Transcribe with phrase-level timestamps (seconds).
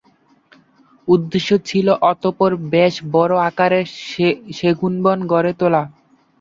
[1.07, 3.85] উদ্দেশ্য ছিল অতঃপর বেশ বড় আকারের
[4.57, 5.83] সেগুনবন গড়ে তোলা।